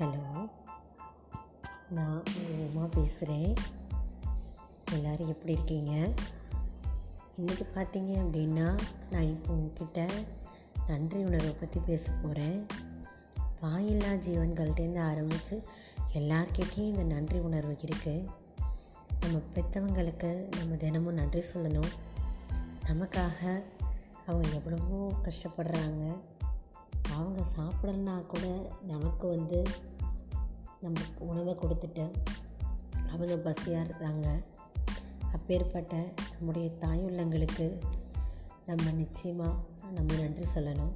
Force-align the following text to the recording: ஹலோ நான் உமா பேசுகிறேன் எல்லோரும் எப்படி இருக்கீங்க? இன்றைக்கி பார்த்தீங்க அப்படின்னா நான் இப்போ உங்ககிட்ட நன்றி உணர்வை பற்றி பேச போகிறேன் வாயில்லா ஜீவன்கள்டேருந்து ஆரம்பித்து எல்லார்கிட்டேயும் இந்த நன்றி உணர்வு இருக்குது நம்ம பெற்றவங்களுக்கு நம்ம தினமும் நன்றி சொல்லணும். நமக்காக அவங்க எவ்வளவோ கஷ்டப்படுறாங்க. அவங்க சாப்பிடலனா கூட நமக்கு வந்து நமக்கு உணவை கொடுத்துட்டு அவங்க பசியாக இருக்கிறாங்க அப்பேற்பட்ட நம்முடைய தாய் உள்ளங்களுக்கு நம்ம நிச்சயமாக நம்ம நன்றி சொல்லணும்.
ஹலோ 0.00 0.50
நான் 1.90 2.22
உமா 2.74 2.84
பேசுகிறேன் 2.84 3.54
எல்லோரும் 4.92 5.28
எப்படி 5.28 5.52
இருக்கீங்க? 5.52 6.12
இன்றைக்கி 7.40 7.64
பார்த்தீங்க 7.74 8.12
அப்படின்னா 8.22 8.78
நான் 9.10 9.22
இப்போ 9.22 9.52
உங்ககிட்ட 9.52 10.08
நன்றி 10.86 11.24
உணர்வை 11.24 11.52
பற்றி 11.52 11.80
பேச 11.80 12.12
போகிறேன் 12.12 12.66
வாயில்லா 13.60 14.12
ஜீவன்கள்டேருந்து 14.12 15.00
ஆரம்பித்து 15.00 15.64
எல்லார்கிட்டேயும் 16.14 16.88
இந்த 16.88 17.02
நன்றி 17.02 17.38
உணர்வு 17.38 17.72
இருக்குது 17.72 18.28
நம்ம 19.20 19.40
பெற்றவங்களுக்கு 19.54 20.56
நம்ம 20.58 20.76
தினமும் 20.76 21.14
நன்றி 21.14 21.44
சொல்லணும். 21.54 21.92
நமக்காக 22.86 23.62
அவங்க 24.26 24.48
எவ்வளவோ 24.48 25.12
கஷ்டப்படுறாங்க. 25.22 26.16
அவங்க 27.14 27.42
சாப்பிடலனா 27.58 28.26
கூட 28.26 28.72
நமக்கு 28.86 29.28
வந்து 29.28 29.62
நமக்கு 30.80 31.26
உணவை 31.26 31.54
கொடுத்துட்டு 31.54 32.04
அவங்க 33.10 33.34
பசியாக 33.36 33.86
இருக்கிறாங்க 33.86 34.26
அப்பேற்பட்ட 35.32 35.94
நம்முடைய 36.36 36.70
தாய் 36.70 37.04
உள்ளங்களுக்கு 37.04 37.66
நம்ம 38.66 38.90
நிச்சயமாக 38.90 39.54
நம்ம 39.90 40.14
நன்றி 40.14 40.46
சொல்லணும். 40.54 40.92